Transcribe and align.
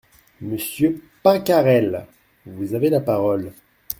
Monsieur 0.41 0.99
Pacarel… 1.21 2.07
vous 2.47 2.73
avez 2.73 2.89
la 2.89 3.01
parole… 3.01 3.51